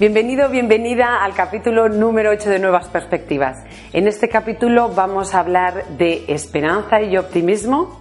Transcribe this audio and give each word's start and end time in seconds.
Bienvenido, 0.00 0.48
bienvenida 0.48 1.24
al 1.24 1.34
capítulo 1.34 1.88
número 1.88 2.30
8 2.30 2.50
de 2.50 2.60
Nuevas 2.60 2.86
Perspectivas. 2.86 3.64
En 3.92 4.06
este 4.06 4.28
capítulo 4.28 4.90
vamos 4.90 5.34
a 5.34 5.40
hablar 5.40 5.88
de 5.98 6.24
esperanza 6.28 7.02
y 7.02 7.16
optimismo 7.16 8.00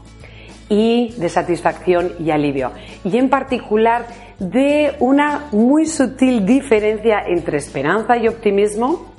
y 0.69 1.15
de 1.17 1.27
satisfacción 1.27 2.13
y 2.19 2.29
alivio. 2.29 2.71
Y 3.03 3.17
en 3.17 3.29
particular 3.29 4.05
de 4.37 4.95
una 4.99 5.47
muy 5.51 5.87
sutil 5.87 6.45
diferencia 6.45 7.23
entre 7.25 7.57
esperanza 7.57 8.15
y 8.15 8.27
optimismo 8.27 9.11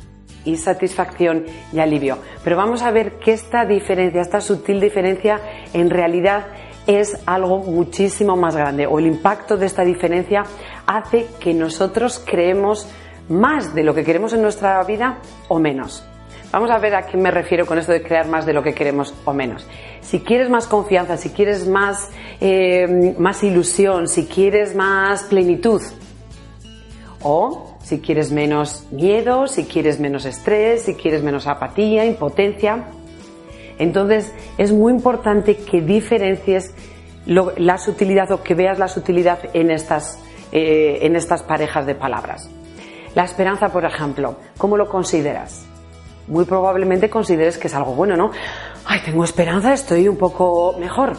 y 0.44 0.56
satisfacción 0.56 1.46
y 1.72 1.80
alivio. 1.80 2.18
Pero 2.44 2.56
vamos 2.56 2.82
a 2.82 2.92
ver 2.92 3.14
que 3.18 3.32
esta 3.32 3.64
diferencia, 3.64 4.20
esta 4.20 4.40
sutil 4.40 4.78
diferencia, 4.78 5.40
en 5.72 5.90
realidad 5.90 6.46
es 6.88 7.18
algo 7.26 7.58
muchísimo 7.58 8.34
más 8.34 8.56
grande 8.56 8.86
o 8.86 8.98
el 8.98 9.06
impacto 9.06 9.56
de 9.56 9.66
esta 9.66 9.84
diferencia 9.84 10.42
hace 10.86 11.26
que 11.38 11.52
nosotros 11.52 12.20
creemos 12.24 12.88
más 13.28 13.74
de 13.74 13.84
lo 13.84 13.94
que 13.94 14.04
queremos 14.04 14.32
en 14.32 14.40
nuestra 14.40 14.82
vida 14.84 15.18
o 15.48 15.58
menos. 15.58 16.02
Vamos 16.50 16.70
a 16.70 16.78
ver 16.78 16.94
a 16.94 17.02
qué 17.02 17.18
me 17.18 17.30
refiero 17.30 17.66
con 17.66 17.78
esto 17.78 17.92
de 17.92 18.02
crear 18.02 18.26
más 18.26 18.46
de 18.46 18.54
lo 18.54 18.62
que 18.62 18.72
queremos 18.72 19.14
o 19.26 19.34
menos. 19.34 19.66
Si 20.00 20.20
quieres 20.20 20.48
más 20.48 20.66
confianza, 20.66 21.18
si 21.18 21.28
quieres 21.28 21.68
más, 21.68 22.10
eh, 22.40 23.14
más 23.18 23.44
ilusión, 23.44 24.08
si 24.08 24.24
quieres 24.24 24.74
más 24.74 25.24
plenitud, 25.24 25.82
o 27.22 27.76
si 27.82 28.00
quieres 28.00 28.32
menos 28.32 28.86
miedo, 28.90 29.46
si 29.46 29.64
quieres 29.64 30.00
menos 30.00 30.24
estrés, 30.24 30.82
si 30.82 30.94
quieres 30.94 31.22
menos 31.22 31.46
apatía, 31.46 32.06
impotencia, 32.06 32.86
entonces 33.78 34.32
es 34.58 34.72
muy 34.72 34.92
importante 34.92 35.56
que 35.56 35.80
diferencies 35.80 36.74
la 37.26 37.78
sutilidad 37.78 38.30
o 38.32 38.42
que 38.42 38.54
veas 38.54 38.78
la 38.78 38.88
sutilidad 38.88 39.38
en 39.52 39.70
estas, 39.70 40.18
eh, 40.50 40.98
en 41.02 41.14
estas 41.14 41.42
parejas 41.42 41.86
de 41.86 41.94
palabras. 41.94 42.48
La 43.14 43.24
esperanza, 43.24 43.70
por 43.70 43.84
ejemplo, 43.84 44.36
¿cómo 44.56 44.76
lo 44.76 44.88
consideras? 44.88 45.66
Muy 46.26 46.44
probablemente 46.44 47.10
consideres 47.10 47.58
que 47.58 47.68
es 47.68 47.74
algo 47.74 47.94
bueno, 47.94 48.16
¿no? 48.16 48.30
Ay, 48.84 49.00
tengo 49.04 49.24
esperanza, 49.24 49.72
estoy 49.72 50.08
un 50.08 50.16
poco 50.16 50.76
mejor. 50.78 51.14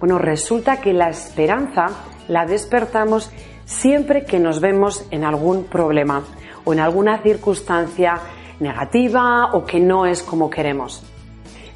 Bueno, 0.00 0.18
resulta 0.18 0.80
que 0.80 0.92
la 0.92 1.08
esperanza 1.08 1.90
la 2.28 2.46
despertamos 2.46 3.30
siempre 3.64 4.24
que 4.24 4.38
nos 4.38 4.60
vemos 4.60 5.06
en 5.10 5.24
algún 5.24 5.64
problema 5.64 6.24
o 6.64 6.72
en 6.72 6.80
alguna 6.80 7.22
circunstancia 7.22 8.18
negativa 8.60 9.50
o 9.52 9.64
que 9.64 9.80
no 9.80 10.06
es 10.06 10.22
como 10.22 10.50
queremos. 10.50 11.02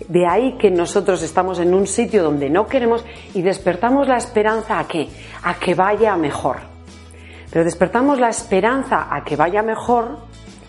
De 0.08 0.26
ahí 0.26 0.56
que 0.58 0.70
nosotros 0.70 1.22
estamos 1.22 1.58
en 1.58 1.74
un 1.74 1.86
sitio 1.86 2.22
donde 2.22 2.48
no 2.48 2.66
queremos 2.66 3.04
y 3.34 3.42
despertamos 3.42 4.06
la 4.06 4.16
esperanza 4.16 4.78
a 4.78 4.86
qué? 4.86 5.08
A 5.42 5.54
que 5.54 5.74
vaya 5.74 6.16
mejor. 6.16 6.58
Pero 7.50 7.64
despertamos 7.64 8.20
la 8.20 8.28
esperanza 8.28 9.08
a 9.10 9.24
que 9.24 9.36
vaya 9.36 9.62
mejor 9.62 10.18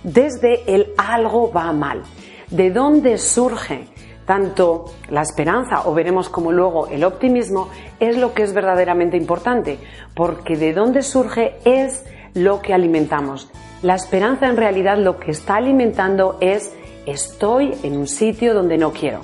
desde 0.04 0.74
el 0.74 0.94
algo 0.98 1.52
va 1.52 1.72
mal. 1.72 2.04
¿De 2.50 2.72
dónde 2.72 3.18
surge 3.18 3.88
tanto 4.26 4.86
la 5.10 5.22
esperanza 5.22 5.84
o 5.86 5.94
veremos 5.94 6.30
como 6.30 6.52
luego 6.52 6.88
el 6.88 7.04
optimismo 7.04 7.70
es 8.00 8.18
lo 8.18 8.34
que 8.34 8.44
es 8.44 8.54
verdaderamente 8.54 9.18
importante? 9.18 9.80
Porque 10.16 10.56
de 10.56 10.74
dónde 10.74 11.02
surge 11.02 11.58
es 11.66 12.06
lo 12.34 12.62
que 12.62 12.74
alimentamos. 12.74 13.52
La 13.82 13.96
esperanza 13.96 14.48
en 14.48 14.58
realidad 14.58 14.98
lo 14.98 15.20
que 15.20 15.32
está 15.32 15.56
alimentando 15.56 16.38
es 16.40 16.74
estoy 17.08 17.74
en 17.84 17.98
un 17.98 18.08
sitio 18.08 18.54
donde 18.54 18.78
no 18.78 18.92
quiero. 18.92 19.22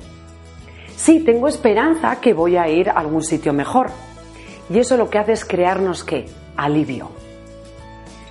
Sí, 0.95 1.19
tengo 1.19 1.47
esperanza 1.47 2.19
que 2.21 2.33
voy 2.33 2.55
a 2.55 2.67
ir 2.69 2.89
a 2.89 2.93
algún 2.93 3.23
sitio 3.23 3.53
mejor. 3.53 3.89
Y 4.69 4.79
eso 4.79 4.95
lo 4.95 5.09
que 5.09 5.19
hace 5.19 5.33
es 5.33 5.45
crearnos 5.45 6.03
qué? 6.03 6.25
Alivio. 6.55 7.09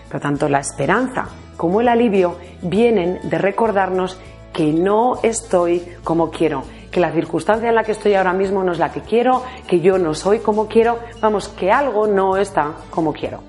Por 0.06 0.14
lo 0.14 0.20
tanto, 0.20 0.48
la 0.48 0.60
esperanza 0.60 1.28
como 1.56 1.80
el 1.80 1.88
alivio 1.88 2.36
vienen 2.62 3.20
de 3.24 3.38
recordarnos 3.38 4.18
que 4.52 4.72
no 4.72 5.20
estoy 5.22 5.82
como 6.02 6.30
quiero, 6.30 6.64
que 6.90 7.00
la 7.00 7.12
circunstancia 7.12 7.69
en 7.69 7.74
la 7.74 7.84
que 7.84 7.92
estoy 7.92 8.14
ahora 8.14 8.32
mismo 8.32 8.62
no 8.64 8.72
es 8.72 8.78
la 8.78 8.92
que 8.92 9.00
quiero, 9.00 9.42
que 9.66 9.80
yo 9.80 9.98
no 9.98 10.14
soy 10.14 10.38
como 10.40 10.66
quiero, 10.66 10.98
vamos, 11.20 11.48
que 11.48 11.70
algo 11.70 12.06
no 12.06 12.36
está 12.36 12.72
como 12.90 13.12
quiero. 13.12 13.40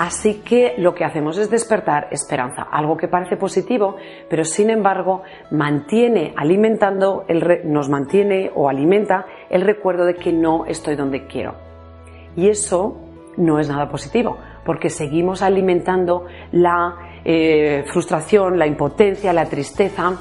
Así 0.00 0.40
que 0.40 0.76
lo 0.78 0.94
que 0.94 1.04
hacemos 1.04 1.36
es 1.36 1.50
despertar 1.50 2.08
esperanza, 2.10 2.62
algo 2.62 2.96
que 2.96 3.06
parece 3.06 3.36
positivo, 3.36 3.96
pero 4.30 4.44
sin 4.44 4.70
embargo 4.70 5.24
mantiene 5.50 6.32
alimentando, 6.38 7.26
nos 7.64 7.90
mantiene 7.90 8.50
o 8.54 8.70
alimenta 8.70 9.26
el 9.50 9.60
recuerdo 9.60 10.06
de 10.06 10.14
que 10.14 10.32
no 10.32 10.64
estoy 10.64 10.96
donde 10.96 11.26
quiero. 11.26 11.54
Y 12.34 12.48
eso 12.48 12.96
no 13.36 13.58
es 13.58 13.68
nada 13.68 13.90
positivo, 13.90 14.38
porque 14.64 14.88
seguimos 14.88 15.42
alimentando 15.42 16.24
la 16.50 16.96
eh, 17.22 17.84
frustración, 17.92 18.58
la 18.58 18.66
impotencia, 18.66 19.34
la 19.34 19.50
tristeza, 19.50 20.14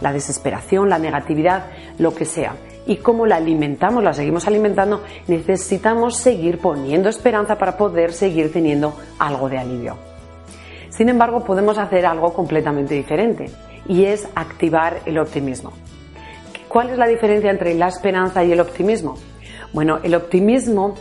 la 0.00 0.14
desesperación, 0.14 0.88
la 0.88 0.98
negatividad, 0.98 1.66
lo 1.98 2.14
que 2.14 2.24
sea 2.24 2.54
y 2.86 2.96
cómo 2.96 3.26
la 3.26 3.36
alimentamos, 3.36 4.02
la 4.02 4.14
seguimos 4.14 4.46
alimentando, 4.46 5.02
necesitamos 5.26 6.16
seguir 6.16 6.58
poniendo 6.58 7.08
esperanza 7.08 7.56
para 7.58 7.76
poder 7.76 8.12
seguir 8.12 8.52
teniendo 8.52 8.96
algo 9.18 9.48
de 9.48 9.58
alivio. 9.58 9.96
Sin 10.88 11.08
embargo, 11.08 11.44
podemos 11.44 11.78
hacer 11.78 12.06
algo 12.06 12.32
completamente 12.32 12.94
diferente 12.94 13.50
y 13.88 14.04
es 14.04 14.28
activar 14.34 15.00
el 15.04 15.18
optimismo. 15.18 15.72
¿Cuál 16.68 16.90
es 16.90 16.98
la 16.98 17.06
diferencia 17.06 17.50
entre 17.50 17.74
la 17.74 17.88
esperanza 17.88 18.44
y 18.44 18.52
el 18.52 18.60
optimismo? 18.60 19.16
Bueno, 19.72 19.98
el 20.02 20.14
optimismo, 20.14 20.94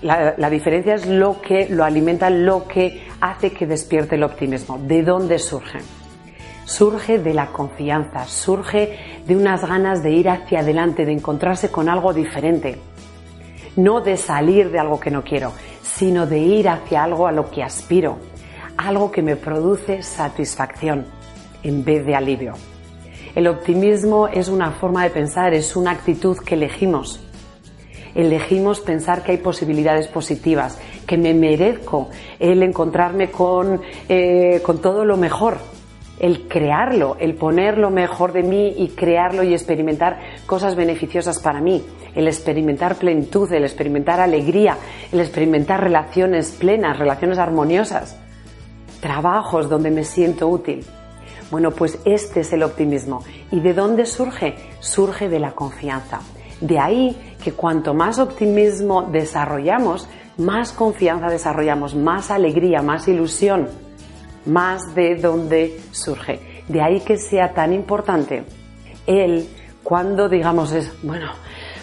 la, 0.00 0.50
diferencia 0.50 0.94
es 0.94 1.06
lo 1.06 1.40
que 1.40 1.68
lo 1.68 1.84
alimenta, 1.84 2.30
lo 2.30 2.66
que 2.66 3.06
hace 3.20 3.50
que 3.50 3.66
despierte 3.66 4.16
el 4.16 4.24
optimismo. 4.24 4.78
¿De 4.78 5.02
dónde 5.02 5.38
surge? 5.38 5.78
Surge 6.64 7.18
de 7.18 7.34
la 7.34 7.46
confianza, 7.46 8.24
surge 8.26 8.98
de 9.26 9.36
unas 9.36 9.66
ganas 9.66 10.02
de 10.02 10.10
ir 10.12 10.28
hacia 10.28 10.60
adelante, 10.60 11.04
de 11.04 11.12
encontrarse 11.12 11.70
con 11.70 11.88
algo 11.88 12.12
diferente. 12.12 12.78
No 13.76 14.00
de 14.00 14.16
salir 14.16 14.70
de 14.70 14.78
algo 14.78 15.00
que 15.00 15.10
no 15.10 15.22
quiero, 15.22 15.52
sino 15.82 16.26
de 16.26 16.38
ir 16.38 16.68
hacia 16.68 17.02
algo 17.02 17.26
a 17.26 17.32
lo 17.32 17.50
que 17.50 17.62
aspiro, 17.62 18.18
algo 18.76 19.10
que 19.10 19.22
me 19.22 19.36
produce 19.36 20.02
satisfacción 20.02 21.06
en 21.62 21.84
vez 21.84 22.04
de 22.04 22.14
alivio. 22.14 22.54
El 23.34 23.46
optimismo 23.46 24.28
es 24.28 24.48
una 24.48 24.72
forma 24.72 25.04
de 25.04 25.10
pensar, 25.10 25.54
es 25.54 25.74
una 25.74 25.92
actitud 25.92 26.36
que 26.38 26.54
elegimos. 26.54 27.20
Elegimos 28.14 28.80
pensar 28.80 29.22
que 29.22 29.32
hay 29.32 29.38
posibilidades 29.38 30.06
positivas, 30.06 30.78
que 31.06 31.16
me 31.16 31.32
merezco 31.32 32.10
el 32.38 32.62
encontrarme 32.62 33.30
con, 33.30 33.80
eh, 34.06 34.60
con 34.62 34.82
todo 34.82 35.06
lo 35.06 35.16
mejor, 35.16 35.56
el 36.18 36.46
crearlo, 36.48 37.16
el 37.18 37.34
poner 37.34 37.78
lo 37.78 37.90
mejor 37.90 38.32
de 38.32 38.42
mí 38.42 38.74
y 38.76 38.88
crearlo 38.88 39.42
y 39.42 39.52
experimentar 39.52 40.20
cosas 40.46 40.76
beneficiosas 40.76 41.38
para 41.38 41.60
mí, 41.60 41.84
el 42.14 42.28
experimentar 42.28 42.96
plenitud, 42.96 43.50
el 43.52 43.64
experimentar 43.64 44.20
alegría, 44.20 44.76
el 45.10 45.20
experimentar 45.20 45.82
relaciones 45.82 46.52
plenas, 46.52 46.98
relaciones 46.98 47.38
armoniosas, 47.38 48.16
trabajos 49.00 49.68
donde 49.68 49.90
me 49.90 50.04
siento 50.04 50.48
útil. 50.48 50.84
Bueno, 51.50 51.70
pues 51.70 51.98
este 52.04 52.40
es 52.40 52.52
el 52.52 52.62
optimismo. 52.62 53.22
¿Y 53.50 53.60
de 53.60 53.74
dónde 53.74 54.06
surge? 54.06 54.54
Surge 54.80 55.28
de 55.28 55.38
la 55.38 55.52
confianza. 55.52 56.20
De 56.60 56.78
ahí 56.78 57.34
que 57.42 57.52
cuanto 57.52 57.92
más 57.92 58.18
optimismo 58.18 59.02
desarrollamos, 59.02 60.08
más 60.38 60.72
confianza 60.72 61.26
desarrollamos, 61.26 61.94
más 61.94 62.30
alegría, 62.30 62.80
más 62.80 63.08
ilusión 63.08 63.68
más 64.46 64.94
de 64.94 65.16
dónde 65.16 65.80
surge. 65.90 66.64
De 66.68 66.80
ahí 66.80 67.00
que 67.00 67.16
sea 67.16 67.52
tan 67.52 67.72
importante 67.72 68.44
el 69.06 69.48
cuando 69.82 70.28
digamos 70.28 70.72
es, 70.72 70.92
bueno, 71.02 71.32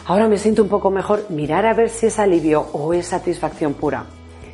ahora 0.06 0.28
me 0.28 0.38
siento 0.38 0.63
un 0.63 0.69
poco 0.69 0.89
mejor, 0.89 1.25
mirar 1.30 1.66
a 1.66 1.74
ver 1.74 1.89
si 1.89 2.07
es 2.07 2.18
alivio 2.18 2.62
o 2.74 2.94
es 2.94 3.07
satisfacción 3.07 3.74
pura. 3.74 4.06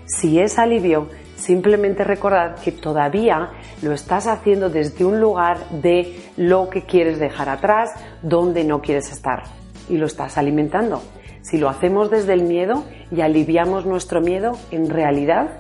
Si 0.05 0.39
es 0.39 0.57
alivio, 0.57 1.09
simplemente 1.35 2.03
recordad 2.03 2.55
que 2.59 2.71
todavía 2.71 3.51
lo 3.81 3.93
estás 3.93 4.27
haciendo 4.27 4.69
desde 4.69 5.05
un 5.05 5.19
lugar 5.19 5.69
de 5.69 6.19
lo 6.37 6.69
que 6.69 6.83
quieres 6.83 7.19
dejar 7.19 7.49
atrás, 7.49 7.91
donde 8.21 8.63
no 8.63 8.81
quieres 8.81 9.11
estar. 9.11 9.43
Y 9.89 9.97
lo 9.97 10.07
estás 10.07 10.37
alimentando. 10.37 11.01
Si 11.41 11.57
lo 11.57 11.69
hacemos 11.69 12.09
desde 12.09 12.33
el 12.33 12.43
miedo 12.43 12.83
y 13.11 13.21
aliviamos 13.21 13.85
nuestro 13.85 14.19
miedo, 14.21 14.57
en 14.71 14.89
realidad 14.89 15.59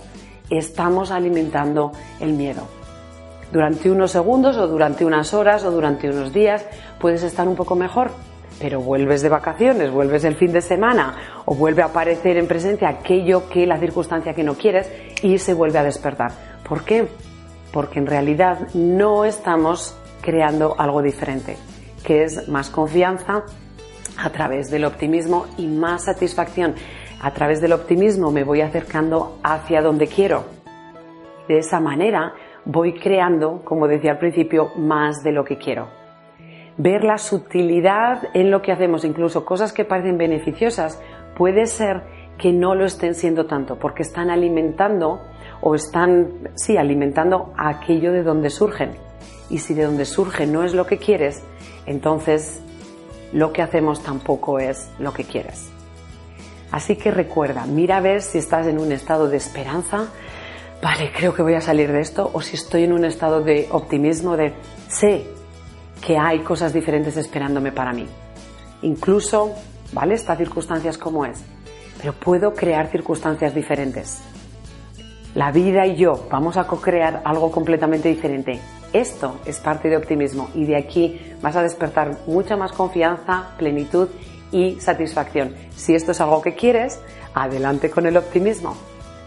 estamos 0.49 1.11
alimentando 1.11 1.91
el 2.19 2.33
miedo. 2.33 2.67
Durante 3.51 3.89
unos 3.91 4.11
segundos 4.11 4.57
o 4.57 4.67
durante 4.67 5.05
unas 5.05 5.33
horas 5.33 5.63
o 5.63 5.71
durante 5.71 6.09
unos 6.09 6.33
días 6.33 6.65
puedes 6.99 7.23
estar 7.23 7.47
un 7.47 7.55
poco 7.55 7.75
mejor, 7.75 8.11
pero 8.59 8.81
vuelves 8.81 9.21
de 9.21 9.29
vacaciones, 9.29 9.91
vuelves 9.91 10.23
el 10.23 10.35
fin 10.35 10.51
de 10.51 10.61
semana 10.61 11.15
o 11.45 11.55
vuelve 11.55 11.81
a 11.81 11.87
aparecer 11.87 12.37
en 12.37 12.47
presencia 12.47 12.89
aquello 12.89 13.49
que 13.49 13.65
la 13.65 13.77
circunstancia 13.77 14.33
que 14.33 14.43
no 14.43 14.55
quieres 14.55 14.91
y 15.21 15.37
se 15.37 15.53
vuelve 15.53 15.79
a 15.79 15.83
despertar. 15.83 16.31
¿Por 16.67 16.83
qué? 16.83 17.07
Porque 17.71 17.99
en 17.99 18.07
realidad 18.07 18.67
no 18.73 19.25
estamos 19.25 19.95
creando 20.21 20.75
algo 20.77 21.01
diferente, 21.01 21.57
que 22.03 22.23
es 22.23 22.47
más 22.47 22.69
confianza 22.69 23.43
a 24.17 24.29
través 24.31 24.71
del 24.71 24.85
optimismo 24.85 25.45
y 25.57 25.67
más 25.67 26.05
satisfacción 26.05 26.75
a 27.25 27.31
través 27.31 27.59
del 27.59 27.73
optimismo 27.73 28.29
me 28.29 28.43
voy 28.43 28.61
acercando 28.61 29.39
hacia 29.41 29.81
donde 29.81 30.05
quiero. 30.05 30.43
De 31.47 31.57
esa 31.57 31.79
manera 31.79 32.35
voy 32.65 32.93
creando, 32.93 33.63
como 33.65 33.87
decía 33.87 34.11
al 34.11 34.19
principio, 34.19 34.69
más 34.77 35.23
de 35.23 35.31
lo 35.31 35.43
que 35.43 35.57
quiero. 35.57 35.87
Ver 36.77 37.03
la 37.03 37.17
sutilidad 37.17 38.27
en 38.35 38.51
lo 38.51 38.61
que 38.61 38.71
hacemos, 38.71 39.03
incluso 39.05 39.43
cosas 39.43 39.73
que 39.73 39.85
parecen 39.85 40.19
beneficiosas, 40.19 41.01
puede 41.35 41.65
ser 41.65 42.03
que 42.37 42.51
no 42.51 42.75
lo 42.75 42.85
estén 42.85 43.15
siendo 43.15 43.47
tanto, 43.47 43.79
porque 43.79 44.03
están 44.03 44.29
alimentando 44.29 45.19
o 45.61 45.73
están, 45.73 46.29
sí, 46.53 46.77
alimentando 46.77 47.55
aquello 47.57 48.11
de 48.11 48.21
donde 48.21 48.51
surgen. 48.51 48.91
Y 49.49 49.57
si 49.57 49.73
de 49.73 49.85
donde 49.85 50.05
surge 50.05 50.45
no 50.45 50.63
es 50.63 50.75
lo 50.75 50.85
que 50.85 50.99
quieres, 50.99 51.43
entonces 51.87 52.61
lo 53.33 53.51
que 53.51 53.63
hacemos 53.63 54.03
tampoco 54.03 54.59
es 54.59 54.91
lo 54.99 55.11
que 55.11 55.23
quieres. 55.23 55.71
Así 56.75 56.97
que 56.97 57.09
recuerda, 57.09 57.65
mira 57.65 57.95
a 57.95 58.01
ver 58.01 58.21
si 58.21 58.37
estás 58.37 58.67
en 58.67 58.79
un 58.79 58.91
estado 58.91 59.29
de 59.29 59.37
esperanza, 59.37 60.09
vale, 60.83 61.09
creo 61.15 61.33
que 61.33 61.41
voy 61.41 61.53
a 61.53 61.61
salir 61.61 61.89
de 61.89 62.01
esto, 62.01 62.29
o 62.33 62.41
si 62.41 62.57
estoy 62.57 62.83
en 62.83 62.91
un 62.91 63.05
estado 63.05 63.41
de 63.41 63.69
optimismo, 63.71 64.35
de 64.35 64.51
sé 64.89 65.25
que 66.05 66.17
hay 66.17 66.39
cosas 66.39 66.73
diferentes 66.73 67.15
esperándome 67.15 67.71
para 67.71 67.93
mí. 67.93 68.05
Incluso, 68.81 69.53
¿vale? 69.93 70.15
Estas 70.15 70.37
circunstancias 70.37 70.97
como 70.97 71.25
es, 71.25 71.41
pero 71.97 72.11
puedo 72.11 72.53
crear 72.53 72.87
circunstancias 72.91 73.55
diferentes. 73.55 74.19
La 75.33 75.53
vida 75.53 75.87
y 75.87 75.95
yo 75.95 76.27
vamos 76.29 76.57
a 76.57 76.67
co-crear 76.67 77.21
algo 77.23 77.51
completamente 77.51 78.09
diferente. 78.09 78.59
Esto 78.91 79.39
es 79.45 79.61
parte 79.61 79.87
de 79.87 79.95
optimismo 79.95 80.49
y 80.53 80.65
de 80.65 80.75
aquí 80.75 81.21
vas 81.41 81.55
a 81.55 81.63
despertar 81.63 82.17
mucha 82.27 82.57
más 82.57 82.73
confianza, 82.73 83.51
plenitud 83.57 84.09
y 84.51 84.79
satisfacción. 84.79 85.55
Si 85.75 85.95
esto 85.95 86.11
es 86.11 86.21
algo 86.21 86.41
que 86.41 86.55
quieres, 86.55 86.99
adelante 87.33 87.89
con 87.89 88.05
el 88.05 88.17
optimismo. 88.17 88.75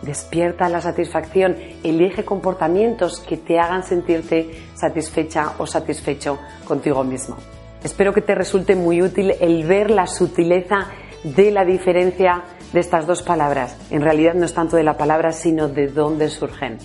Despierta 0.03 0.69
la 0.69 0.81
satisfacción, 0.81 1.57
elige 1.83 2.25
comportamientos 2.25 3.21
que 3.21 3.37
te 3.37 3.59
hagan 3.59 3.83
sentirte 3.83 4.49
satisfecha 4.75 5.55
o 5.59 5.67
satisfecho 5.67 6.39
contigo 6.67 7.03
mismo. 7.03 7.37
Espero 7.83 8.13
que 8.13 8.23
te 8.23 8.35
resulte 8.35 8.77
muy 8.77 9.03
útil 9.03 9.35
el 9.41 9.65
ver 9.65 9.91
la 9.91 10.07
sutileza 10.07 10.89
de 11.25 11.51
la 11.51 11.65
diferencia 11.65 12.45
de 12.73 12.81
estas 12.81 13.07
dos 13.07 13.23
palabras. 13.23 13.77
En 13.91 14.03
realidad 14.03 14.35
no 14.35 14.45
es 14.45 14.55
tanto 14.55 14.77
de 14.77 14.85
la 14.85 14.97
palabra, 14.97 15.33
sino 15.33 15.69
de 15.69 15.89
dónde 15.89 16.29
surgen. 16.29 16.79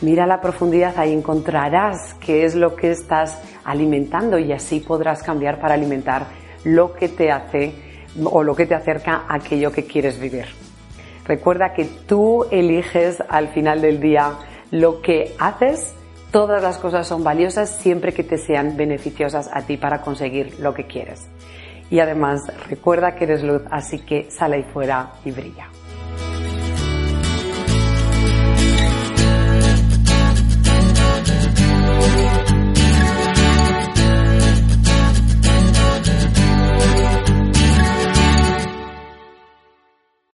Mira 0.00 0.26
la 0.26 0.40
profundidad, 0.40 0.94
ahí 0.98 1.12
encontrarás 1.12 2.14
qué 2.14 2.44
es 2.44 2.56
lo 2.56 2.74
que 2.74 2.90
estás 2.90 3.40
alimentando 3.64 4.36
y 4.36 4.52
así 4.52 4.80
podrás 4.80 5.22
cambiar 5.22 5.60
para 5.60 5.74
alimentar 5.74 6.26
lo 6.64 6.94
que 6.94 7.08
te 7.08 7.30
hace 7.30 7.72
o 8.24 8.42
lo 8.42 8.54
que 8.54 8.66
te 8.66 8.74
acerca 8.74 9.24
a 9.28 9.36
aquello 9.36 9.72
que 9.72 9.84
quieres 9.84 10.18
vivir. 10.18 10.46
Recuerda 11.24 11.72
que 11.72 11.84
tú 11.84 12.44
eliges 12.50 13.22
al 13.28 13.48
final 13.48 13.80
del 13.80 14.00
día 14.00 14.32
lo 14.70 15.00
que 15.02 15.34
haces. 15.38 15.94
Todas 16.30 16.62
las 16.62 16.78
cosas 16.78 17.06
son 17.06 17.22
valiosas 17.22 17.70
siempre 17.76 18.12
que 18.12 18.24
te 18.24 18.38
sean 18.38 18.76
beneficiosas 18.76 19.50
a 19.52 19.62
ti 19.62 19.76
para 19.76 20.00
conseguir 20.00 20.58
lo 20.58 20.74
que 20.74 20.86
quieres. 20.86 21.28
Y 21.90 22.00
además 22.00 22.40
recuerda 22.68 23.14
que 23.14 23.24
eres 23.24 23.42
luz, 23.42 23.62
así 23.70 23.98
que 23.98 24.30
sale 24.30 24.56
ahí 24.56 24.62
fuera 24.62 25.12
y 25.24 25.30
brilla. 25.30 25.68